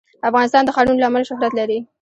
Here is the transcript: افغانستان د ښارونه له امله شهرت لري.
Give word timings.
افغانستان 0.29 0.63
د 0.65 0.69
ښارونه 0.75 0.97
له 1.01 1.07
امله 1.09 1.27
شهرت 1.29 1.53
لري. 1.59 1.77